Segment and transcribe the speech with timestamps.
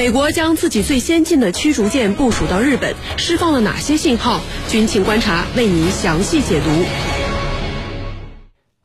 [0.00, 4.40] 美国将自己最先进的驱逐舰部署到日本，释放了哪些信号？
[4.66, 6.70] 军情观察为您详细解读。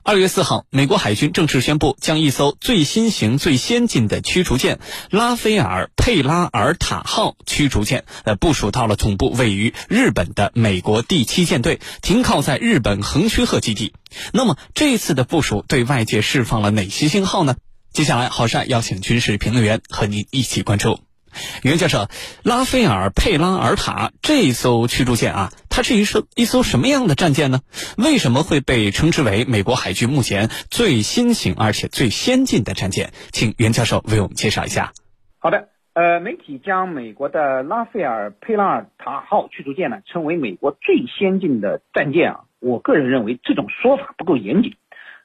[0.04, 13.93] 二月四号，美国海军正式宣布，将一艘最新型、最先进的驱逐舰“拉斐尔·佩拉尔塔号”驱逐舰，呃，部署到了总部位于日本的美国第七舰队，停靠在日本横须贺基地。
[14.33, 17.55] 那么，这次的部署对外界释放了哪些信号呢？
[17.95, 20.99] 接下来，郝帅邀请军事评论员和您一起关注。
[21.63, 22.09] 袁教授，
[22.43, 27.61] 拉斐尔·佩拉尔塔这艘驱逐舰啊，它是一艘一艘什么样的战舰呢？
[27.97, 33.13] 为什么会被称之为美国海军目前最新型而且最先进的战舰？
[33.31, 34.91] 请袁教授为我们介绍一下。
[35.39, 44.75] 好的，呃，媒体将美国的拉斐尔·佩拉尔塔号驱逐舰呢称为美国最先进的战舰啊，我个人认为这种说法不够严谨，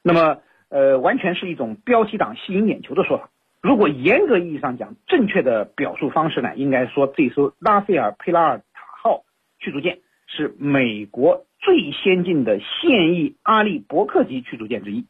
[0.01, 0.37] 那么
[0.71, 3.29] 呃，完全是一种标题党吸引眼球的说法。
[3.61, 9.23] 如果严格意义上讲，正确的表述方式呢，应该说这艘拉斐尔·佩拉尔塔号
[9.59, 15.05] 驱逐舰是美国最先进的现役阿利伯克级驱逐舰之一。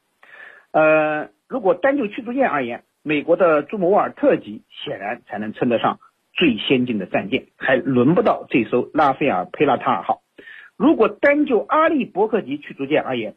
[0.71, 5.99] 呃，如果单就驱逐舰而言，美国的朱姆沃尔特级显然才能称得上
[6.33, 10.23] 最先进的战舰，还轮不到这艘拉斐尔·佩拉塔尔号。
[10.75, 13.35] 如果单就阿利伯克级驱逐舰而言，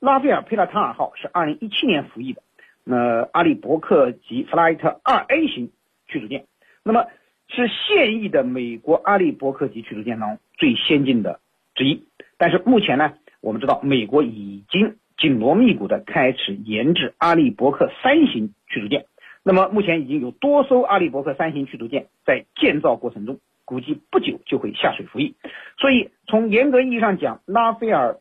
[0.00, 2.42] 拉斐尔·佩拉塔尔号是2017年服役的。
[2.84, 5.72] 那阿利伯克级弗莱特二 A 型
[6.06, 6.44] 驱逐舰，
[6.84, 7.06] 那么
[7.48, 11.40] 是现役的美国阿利伯克级驱逐舰当中最先进的
[11.74, 12.06] 之一。
[12.38, 19.06] 但是目前呢，我们知道美国已经紧锣密鼓的开始研制阿利伯克三型驱逐舰。
[19.42, 25.34] 那么目前已经有多艘阿利伯克三型驱逐舰在建造过程中，估计不久就会下水服役。
[25.78, 28.18] 所以从严格意义上讲，拉斐尔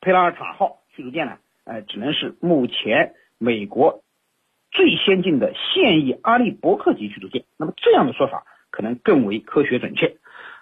[0.00, 3.14] 佩拉尔塔号驱逐舰呢，呃，只能是目前。
[3.38, 4.02] 美国
[4.70, 10.16] 最先进的现役阿利伯克级驱逐舰，那么这样的说法可能更为科学准确。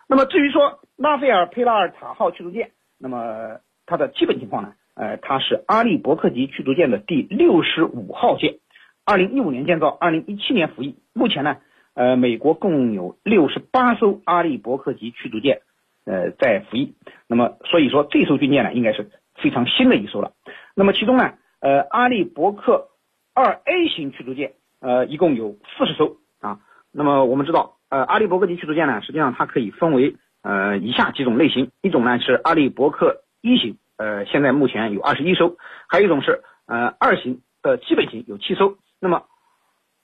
[0.08, 4.74] 那么至于说拉斐尔佩拉尔塔号驱逐舰，那么它的基本情况呢？
[4.94, 8.56] 呃，它是阿利伯克级驱逐舰的第六十五号舰，
[9.04, 10.96] 二零一五年建造，二零一七年服役。
[11.12, 11.58] 目前呢，
[11.94, 15.60] 呃，美国共有六十八艘阿利伯克级驱逐舰，
[16.06, 16.94] 呃，在服役。
[17.28, 20.32] 那么所以说这艘军舰呢，应该是非常新的一艘了。
[20.74, 21.34] 那么其中呢？
[21.60, 22.88] 呃，阿利伯克
[23.32, 26.60] 二 A 型驱逐舰，呃，一共有四十艘啊。
[26.92, 35.56] 那么我们知道，呃，阿利伯克级驱逐舰呢，实际上它可以分为呃以下几种类型，一种呢是阿利伯克一型，呃，现在目前有二十一艘，
[35.88, 38.76] 还有一种是呃二型的基本型有七艘。
[39.00, 39.24] 那么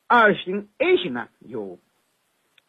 [0.08, 1.78] 二型 A 型呢有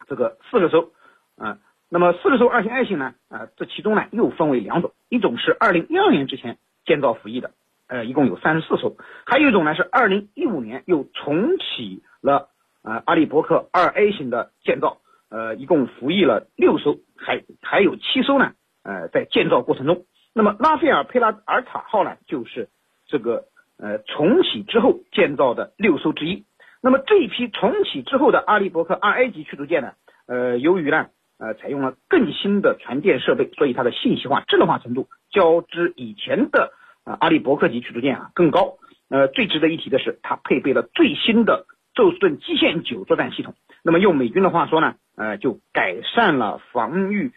[0.06, 0.92] 这个四十艘，
[1.38, 1.58] 啊，
[1.94, 7.50] 那么四十艘二型 A 型呢，啊，这其中呢又分为两种，一种是二零一二年之前建造服役的。
[7.86, 12.48] 呃，一共有三十四艘，还有一种呢是二零一五年又重启了
[12.82, 18.52] 呃阿利伯克二 A 型的建造，呃，一共服役了六艘，还还有七艘呢，
[18.84, 20.06] 呃，在建造过程中。
[20.32, 22.70] 那么拉斐尔佩拉尔塔号呢，就是
[23.06, 23.44] 这个
[23.76, 26.46] 呃重启之后建造的六艘之一。
[26.80, 29.92] 那么这一批重启之后的阿利伯克二 A 级驱逐舰呢，
[30.26, 31.08] 呃，由于呢
[31.42, 36.72] 呃采用了更新的传电设备，所以它的信息化、智能化程度较之以前的。
[37.04, 38.78] 啊，阿利伯克级驱逐舰啊更高。
[39.08, 41.66] 呃，最值得一提的是，它配备了最新的
[41.96, 43.56] 宙斯盾基线九作战系统。
[43.82, 47.32] 那么用美军的话说呢，呃，就改善了防御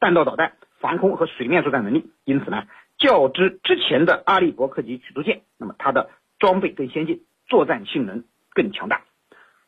[0.00, 2.12] 弹道导弹、防空和水面作战能力。
[2.24, 2.64] 因此呢，
[2.96, 9.02] 较之之前的阿利伯克级驱逐舰，那么它的装备更先进，作战性能更强大。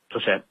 [0.08, 0.44] 主持人。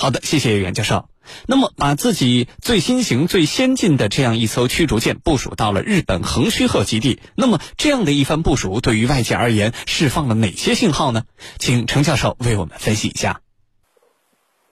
[0.00, 1.10] 好的，谢谢袁教授。
[1.46, 11.24] 那么，把自己最新型、最先进的这样一艘驱逐舰部署到了日本横须贺基地，那么这样的一番部署对于外界而言释放了哪些信号呢？
[11.58, 13.42] 请程教授为我们分析一下。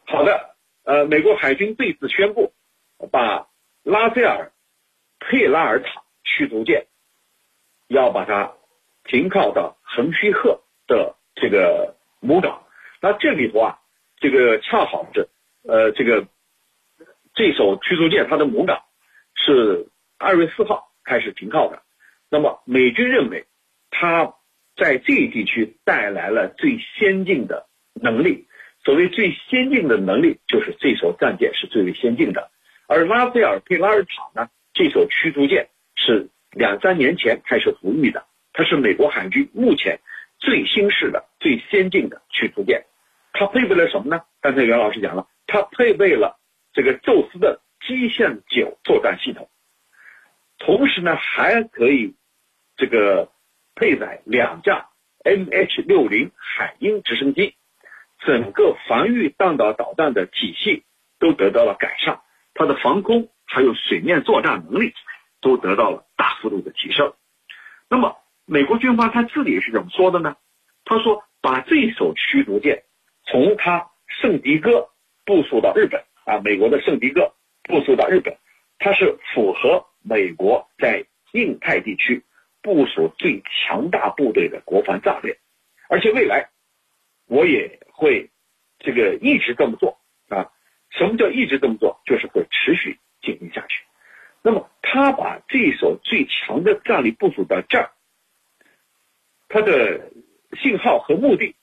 [0.06, 2.54] 好的，呃，美国海军这次宣布，
[3.12, 3.48] 把
[3.82, 4.52] 拉塞尔
[5.20, 6.86] 佩拉尔塔驱逐舰
[7.86, 8.54] 要把它
[9.04, 12.62] 停靠到横须贺的这个母港。
[13.02, 13.78] 那这里头啊。
[14.20, 15.28] 这个恰好是，
[15.62, 16.26] 呃，这个
[17.34, 18.82] 这艘驱逐舰它的母港
[19.34, 19.86] 是
[20.18, 21.82] 二月四号开始停靠的。
[22.30, 23.46] 那么美军认为，
[23.90, 24.34] 它
[24.76, 28.46] 在这一地区带来了最先进的能力。
[28.84, 32.50] 所谓最先进的能力，就是这艘战舰是最为先进的。
[32.86, 40.00] 而拉斐尔佩拉尔塔呢，这艘驱逐舰是两三年前开始服役的，它是美国海军目前
[40.38, 42.84] 最新式的、最先进的驱逐舰。
[43.38, 44.22] 它配备了什么呢？
[44.40, 46.40] 刚才袁老师讲了，它配备了
[46.72, 49.48] 这个宙斯的基线九作战系统，
[50.58, 52.16] 同时呢还可以
[52.76, 53.30] 这个
[53.76, 54.88] 配载两架
[55.22, 57.54] MH 六零海鹰直升机，
[58.26, 60.82] 整个防御弹道导弹的体系
[61.20, 62.20] 都得到了改善，
[62.54, 64.92] 它的防空还有水面作战能力
[65.40, 67.14] 都得到了大幅度的提升。
[67.88, 70.34] 那么，美国军方他自己是怎么说的呢？
[70.84, 72.82] 他说，把这艘驱逐舰
[73.30, 74.88] 从他圣迪戈
[75.24, 78.36] 部署到日本啊，美国的圣迪戈部署到日本，
[78.78, 82.24] 它是符合美国在印太地区
[82.62, 85.38] 部署最强大部队的国防战略，
[85.88, 86.48] 而且未来
[87.26, 88.30] 我也会
[88.78, 90.50] 这个一直这么做啊。
[90.90, 92.00] 什么叫一直这么做？
[92.06, 93.84] 就是会持续进行下去。
[94.40, 97.90] 那么，他把这艘最强的战力部署到这儿，
[99.48, 100.10] 它的
[100.62, 101.54] 信号和目的，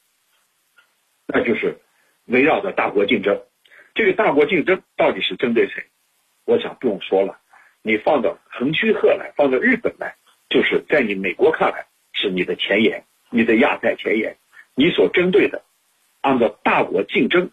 [1.27, 1.79] 那就是
[2.25, 3.41] 围绕着大国竞争。
[3.93, 5.85] 这个大国竞争到底是针对谁？
[6.45, 7.39] 我想不用说了，
[7.81, 10.15] 你放到横须贺来，放到日本来，
[10.49, 14.37] 就是在你美国看来是你的前沿，你的亚太前沿，
[14.75, 15.63] 你所针对的，
[16.21, 17.49] 按照大国竞争，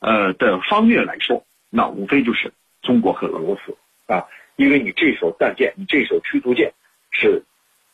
[0.00, 2.52] 呃的方面来说，那无非就是
[2.82, 3.76] 中国和俄罗斯。
[4.06, 4.26] 啊，
[4.56, 6.72] 因为你这艘战舰，你这艘驱逐舰
[7.12, 7.44] 是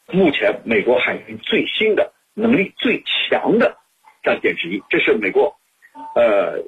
[0.06, 3.76] 目前美国海军最新的、能力最强的
[4.26, 5.56] 战舰之一，这是美国
[6.14, 6.62] 呃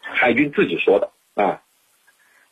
[0.00, 1.60] 海军自己说的啊。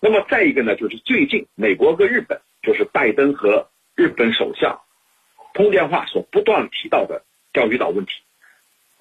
[0.00, 4.81] 那么再一个呢，就是最近美国和日本，就是拜登和日本首相
[5.55, 8.12] 通电话所不断提到的钓鱼岛问题，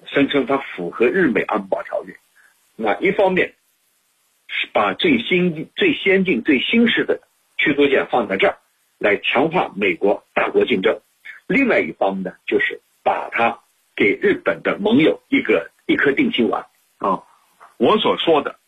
[0.06, 2.16] 声称它符合日美安保条约。
[2.76, 3.52] 那一方面。
[4.48, 7.20] 是把最新、最先进、最新式的
[7.58, 8.58] 驱逐舰放在这儿，
[8.96, 11.00] 来强化美国大国竞争。
[11.48, 13.58] 另外一方面呢，就是把它
[13.96, 16.66] 给日本的盟友一个一颗定心丸
[16.98, 17.24] 啊。
[17.78, 18.58] 我所说的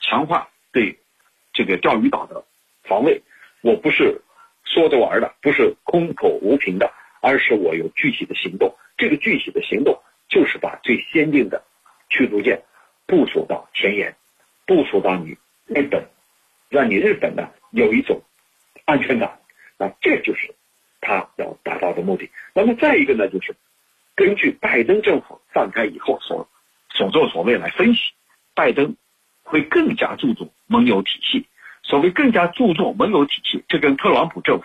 [0.00, 0.98] 强化对
[1.52, 2.44] 这个钓鱼岛的
[2.82, 3.22] 防卫，
[3.60, 4.22] 我不是
[4.64, 8.74] 说着玩的，不是空口无凭的，而是我有具体的行动。
[8.96, 11.62] 这个具体的行动就是把最先进的
[12.08, 12.62] 驱逐舰
[13.06, 14.16] 部署到前沿。
[14.66, 15.36] 部署到你
[15.66, 16.08] 日本，
[16.68, 18.22] 让你日本呢有一种
[18.84, 19.38] 安全感，
[19.78, 20.54] 那这就是
[21.00, 22.30] 他要达到的目的。
[22.52, 23.54] 那么再一个呢，就是
[24.16, 26.48] 根据拜登政府上台以后所
[26.90, 28.00] 所作所为来分析，
[28.54, 28.96] 拜登
[29.44, 31.46] 会更加注重盟友体系。
[31.82, 34.64] 所谓更加注重盟友体系，这跟特朗普政府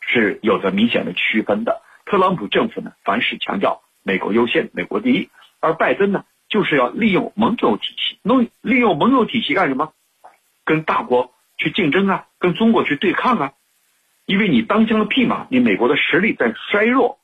[0.00, 1.82] 是有着明显的区分的。
[2.06, 5.28] 特朗普政府呢，凡事强调美国优先，美国第一，
[5.60, 6.24] 而拜登呢？
[6.48, 9.92] 就是要利用盟友体系，弄利用盟友体系干什么？
[10.64, 13.52] 跟大国去竞争啊，跟中国去对抗啊。
[14.26, 17.20] 因为你当枪的匹马，你美国的实力在衰弱，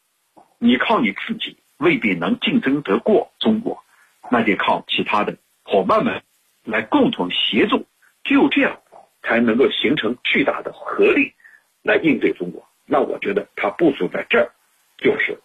[0.58, 3.82] 你靠你自己未必能竞争得过中国，
[4.30, 6.22] 那得靠其他的伙伴们
[6.64, 7.86] 来共同协助，
[8.24, 8.80] 只有这样
[9.22, 11.34] 才能够形成巨大的合力
[11.82, 12.68] 来应对中国。
[12.84, 14.52] 那我觉得他部署在这儿，
[14.98, 15.40] 就是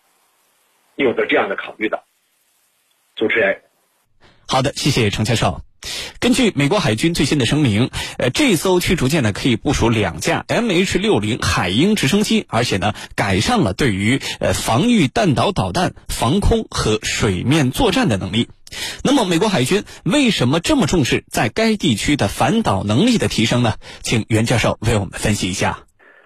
[0.96, 2.04] 有着这样的考虑的。
[3.16, 3.62] 主持人。
[4.48, 5.73] 好的，谢谢程教授。
[6.24, 18.48] 根据美国海军最新的声明，呃，这艘驱逐舰呢可以部署两架 MH 六零海鹰直升机，而且呢改善了对于呃防御弹道导弹、防空和水面作战的能力。
[19.04, 23.74] 那么，美国海军为什么这么重视在该地区的反导能力的提升呢？
[24.02, 25.80] 请袁教授为我们分析一下。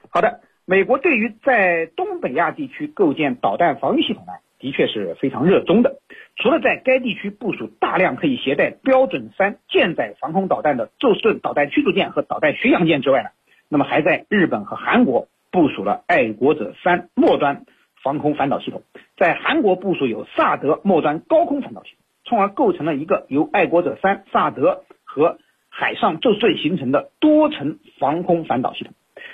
[0.09, 5.99] 好的，美国对于在东北亚地区构建导弹防御系统呢，的确是非常热衷的。
[6.37, 13.29] 除了在该地区部署大量可以携带标准三舰载防空导弹的宙斯盾导弹驱逐舰和导弹巡洋舰之外呢，
[13.69, 17.65] 那么还在日本和韩国部署了爱国者三末端
[18.03, 18.83] 防空反导系统，
[19.17, 28.93] 在韩国部署有萨德末端高空反导系统，从而构成了一个由爱国者三、萨德和海上宙斯盾形成的多层防空反导系统。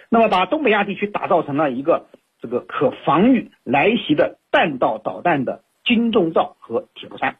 [0.10, 2.08] 那么把东北亚地区打造成了一个
[2.44, 5.64] 这个可防御来袭的弹道导弹的。
[5.86, 7.36] 金钟罩和铁布衫，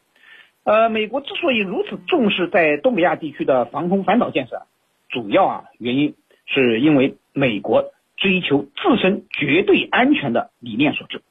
[0.66, 4.64] 呃，美国之所以如此重视在东北亚地区的防空反导建设，
[5.08, 11.22] 主要啊原因是因为美国追求自身绝对安全的理念所致。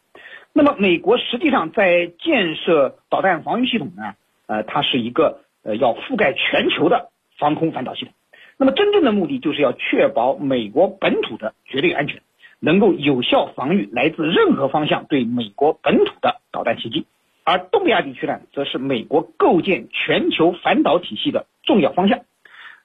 [0.54, 4.14] 那么，美国实际上在建设导弹防御系统呢，
[4.46, 8.14] 呃，它是一个呃要覆盖全球的防空反导系统。
[8.56, 12.22] 那么，真正的目的就是要确保美国本土的绝对安全。
[12.64, 17.06] 能够有效防御来自任何方向对美国本土的导弹袭击，
[17.42, 22.20] 而东北亚地区呢，则是美国构建全球反导体系的重要方向。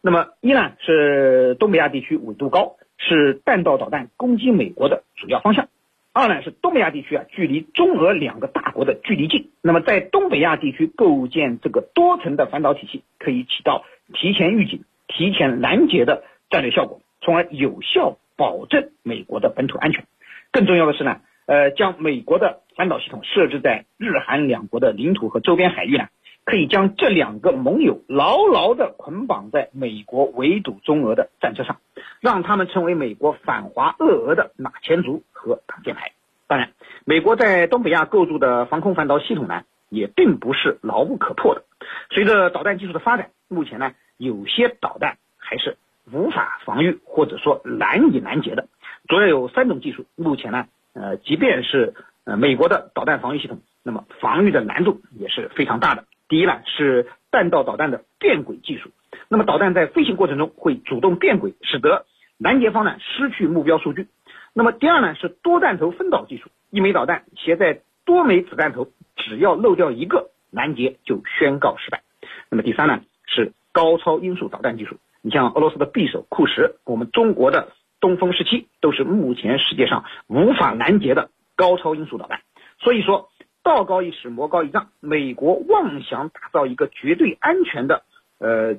[0.01, 5.65] 那么，一呢是东北亚地区纬度高，是弹道导弹攻击美国的主要方向；
[6.11, 9.51] 二呢是东北亚地区啊，距离中俄两个大国的距离近。
[9.61, 18.17] 那么，在东北亚地区构建这个多层的反导体系，可以起到提前预警、提前拦截的战略效果，从而有效。
[18.37, 20.05] 保证美国的本土安全，
[20.51, 26.07] 更重要的是呢，呃，将美国的反导系统设置在日韩两国的领土和周边海域呢，
[26.45, 31.81] 可以将这两个盟友牢牢地捆绑在美国围堵中俄的战车上，
[32.21, 36.11] 让他们成为美国反华恶俄的马前卒和挡箭牌。
[36.47, 36.71] 当然，
[37.03, 41.63] 美国在东北亚构筑的防空反导系统呢，也并不是牢不可破的。
[42.11, 45.77] 随着导弹技术的发展，目前呢，有些导弹还是
[46.11, 48.67] 无法防御或者说难以拦截的。
[49.07, 51.93] 主要有三种技术，目前呢，呃，即便是
[52.25, 56.05] 呃美国的导弹防御系统，那么防御的难度也是非常大的。
[56.27, 58.91] 第一呢是弹道导弹的变轨技术，
[59.29, 62.05] 那么导弹在飞行过程中会主动变轨，使得
[62.37, 64.07] 拦截方呢失去目标数据。
[64.53, 72.01] 那么第二呢是多弹头分导技术，一枚导弹携带多枚子弹头，只要漏掉一个，拦截就宣告失败。
[72.49, 74.97] 那么第三呢是高超音速导弹技术，
[75.27, 82.39] 你像俄罗斯的匕首、库什，我们中国的东风十七，都是目前世界上无法拦截的高超音速导弹。
[82.79, 83.29] 所以说。
[83.63, 84.91] 道高一尺，魔高一丈。
[85.01, 88.03] 美国妄想打造一个绝对安全的，
[88.39, 88.75] 呃，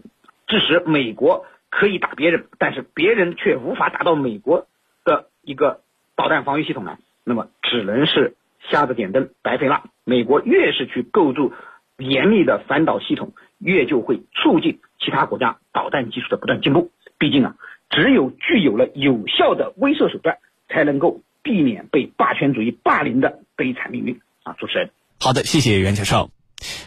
[0.46, 4.66] 致使美国可以打别人，但是别人却无法打到美国
[5.04, 5.82] 的一个
[6.16, 6.96] 导弹防御系统呢？
[7.22, 8.34] 那么只能是
[8.70, 9.82] 瞎子点灯，白费蜡。
[10.04, 11.52] 美国越是去构筑
[11.98, 16.90] 严密的反导系统，越就会促进其他国家导弹技术的不断进步。
[17.18, 17.56] 毕竟啊，
[17.90, 20.38] 只有具有了有效的威慑手段，
[20.68, 24.54] 才能够避免被霸权主义霸凌的悲惨命运啊。
[24.58, 26.30] 主持人，好的，谢谢袁教授。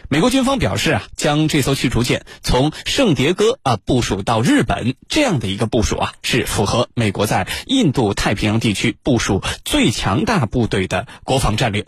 [0.08, 11.84] 美国军方表示啊，将这艘驱逐舰从圣迭戈啊部署到日本，这样的一个部署啊，是符合美国在印度太平洋地区部署最强大部队的国防战略。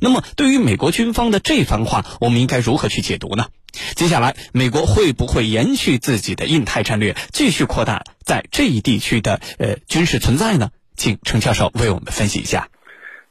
[0.00, 3.46] 那么，对于美国军方的这番话，我们应该如何去解读呢？
[3.94, 10.70] 接下来，美国会不会延续自己的印太战略，继续扩大在这一地区的呃军事存在呢？
[10.96, 12.68] 请程教授为我们分析一下。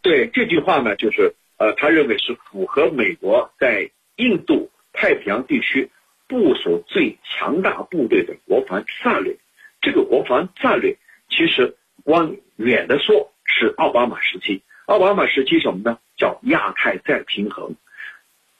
[0.01, 1.35] 对这句话呢，就是。
[1.59, 5.89] 呃，他认为是符合美国在印度太平洋地区
[6.27, 9.37] 部署最强大部队的国防战略。
[9.81, 10.99] 这个国防战略
[11.31, 14.61] 其实往远的说是奥巴马时期。
[14.85, 15.97] 奥巴马时期什么呢？
[16.17, 17.75] 叫亚太再平衡。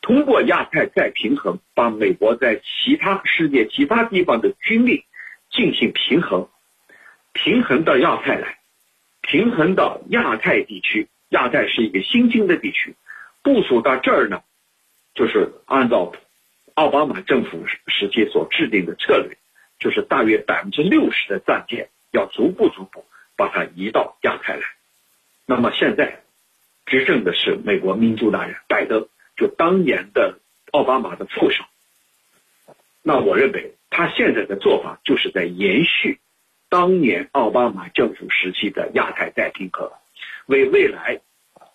[0.01, 5.03] 通过亚太再平衡，把美国在其他世界其他地方的军力
[5.49, 6.47] 进行平衡，
[7.33, 8.59] 平衡到亚太来，
[9.21, 11.09] 平衡到亚太地区。
[11.29, 12.95] 亚太是一个新兴的地区，
[13.43, 14.43] 部署到这儿呢，
[15.13, 16.13] 就是按照
[16.73, 19.37] 奥巴马政府时期所制定的策略，
[19.77, 23.03] 就是大约百分之六十的战舰要逐步逐步
[23.35, 24.61] 把它移到亚太来。
[25.45, 26.21] 那么现在
[27.07, 30.39] 政的是美国民主党人拜登，就当年的
[30.71, 31.63] 奥巴马的副手。
[33.01, 36.19] 那我认为他现在的做法就是在延续
[36.67, 39.89] 当年奥巴马政府时期的亚太再平衡。
[40.47, 41.21] 为未来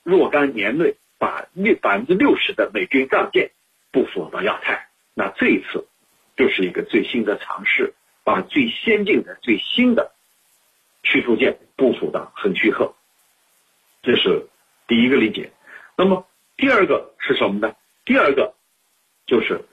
[0.03, 3.53] 若干年内把六百分之六十的美军战舰
[3.91, 5.87] 部署到亚太，那这一次
[6.37, 10.13] 就是一个最新的尝试，把最先进的、最新的
[11.03, 12.95] 驱逐舰部署到横须贺，
[14.03, 14.49] 这是
[14.87, 15.53] 第一个理解。
[15.97, 17.75] 那么第二个是什么呢？
[18.05, 18.55] 第二个
[19.27, 19.65] 就是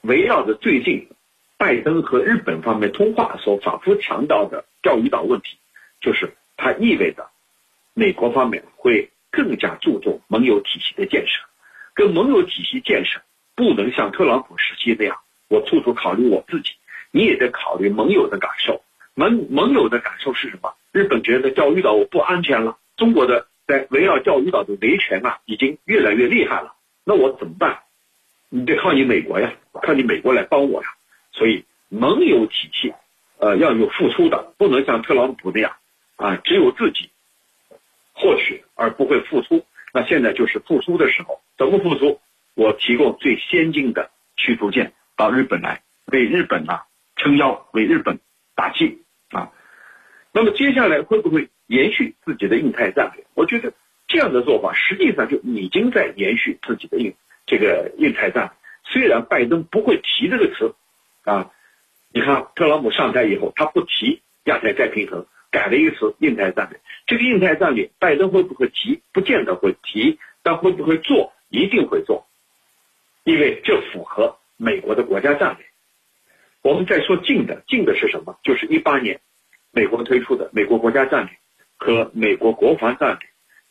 [0.00, 1.08] 围绕着最近
[1.56, 5.58] 拜登和日本方面通话所反复强调的钓鱼岛问题，
[6.00, 7.28] 就是它意味着。
[7.94, 11.42] 美国方面会更加注重盟友体系的建设，
[11.92, 13.20] 跟盟友体系建设
[13.54, 15.18] 不能像特朗普时期那样，
[15.48, 16.70] 我处处考虑我自己，
[17.10, 18.82] 你也得考虑盟友的感受。
[19.12, 20.74] 盟盟友的感受是什么？
[20.90, 26.74] 日本觉得钓鱼岛我不安全了，中国的在围绕钓鱼岛的维权啊，已经越来越厉害了，
[27.06, 27.78] 那我怎么办？
[28.50, 30.88] 你得靠你美国呀，靠你美国来帮我呀。
[31.32, 32.92] 所以盟友体系，
[33.38, 35.72] 呃，要有付出的，不能像特朗普那样
[36.16, 37.08] 啊，只有自己。
[38.12, 39.64] 获取而不会付出，
[39.94, 41.40] 那现在就是付出的时候。
[41.56, 42.20] 怎么付出？
[42.52, 46.84] 我提供最先进的驱逐舰到日本来，为日本啊
[47.16, 48.20] 撑腰，为日本
[48.54, 49.50] 打气啊。
[50.30, 53.24] 那么接下来会不会延续自己的印太战略？
[53.32, 53.72] 我觉得
[54.06, 57.14] 这样的做法实际上就已经在延续自己的印
[57.46, 58.52] 这个印太战略。
[58.84, 60.74] 虽然拜登不会提这个词
[61.24, 61.50] 啊，
[62.12, 65.24] 你看特朗普上台以后，他不提亚太再平衡。
[65.50, 66.80] 改了一个词，印太战略。
[67.06, 69.02] 这个印太战略，拜登会不会提？
[69.12, 71.34] 不见得会提，但会不会做？
[71.50, 72.26] 一定会做，
[73.24, 75.66] 因为这符合美国的国家战略。
[76.62, 78.38] 我们再说近的，近的是什么？
[78.42, 79.20] 就是一八年
[79.72, 81.36] 美国推出的美国国家战略
[81.82, 83.28] 和美国国防战略，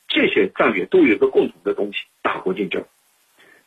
[0.10, 2.84] 这些战略都有一个共同的东西：大国竞争。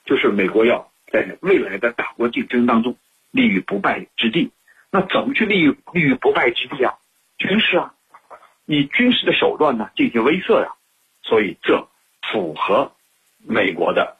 [0.04, 2.94] 就是美国要在未来的大国竞争当中
[3.30, 4.52] 立于不败之地。
[4.90, 6.92] 那怎么去立于立于不败之地啊？
[7.38, 7.94] 军事啊。
[8.66, 10.74] 以军事的手段呢进行威慑呀，
[11.22, 11.88] 所以这
[12.30, 12.92] 符合
[13.38, 14.18] 美国的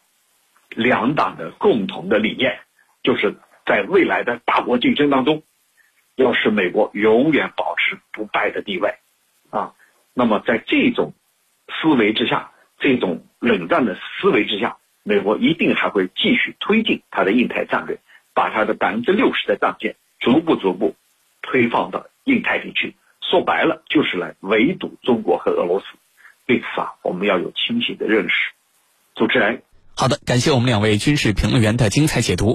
[0.70, 2.60] 两党的共同的理念。
[3.02, 3.34] 就是
[3.66, 5.42] 在未来的大国竞争当中，
[6.16, 8.94] 要使美国永远保持不败的地位，
[9.50, 9.74] 啊，
[10.14, 11.12] 那么在这种
[11.68, 17.98] 思维之下，这种冷战的思维之下，美国一定还会继续推进它的印太战略，
[18.32, 20.94] 把它的百分之六十的战舰逐步逐步
[21.42, 22.94] 推放到印太地区。
[23.28, 25.86] 说白了，就是来围堵中国和俄罗斯。
[26.46, 28.52] 对此啊，我们要有清醒的认识。
[29.14, 29.62] 主持人，
[29.96, 32.52] 好的，感谢我们两位军事评论员的精彩解读。